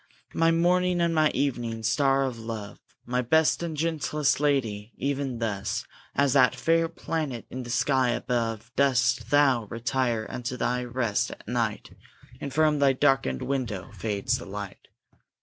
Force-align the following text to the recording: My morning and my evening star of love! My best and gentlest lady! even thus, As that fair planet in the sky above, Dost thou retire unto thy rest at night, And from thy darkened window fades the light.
My 0.33 0.49
morning 0.49 0.99
and 0.99 1.13
my 1.13 1.29
evening 1.29 1.83
star 1.83 2.23
of 2.25 2.39
love! 2.39 2.79
My 3.05 3.21
best 3.21 3.61
and 3.61 3.77
gentlest 3.77 4.39
lady! 4.39 4.93
even 4.97 5.37
thus, 5.37 5.85
As 6.15 6.33
that 6.33 6.55
fair 6.55 6.89
planet 6.89 7.45
in 7.51 7.61
the 7.61 7.69
sky 7.69 8.09
above, 8.09 8.71
Dost 8.75 9.29
thou 9.29 9.65
retire 9.65 10.25
unto 10.27 10.57
thy 10.57 10.83
rest 10.83 11.29
at 11.29 11.47
night, 11.47 11.91
And 12.39 12.51
from 12.51 12.79
thy 12.79 12.93
darkened 12.93 13.43
window 13.43 13.91
fades 13.93 14.39
the 14.39 14.45
light. 14.47 14.87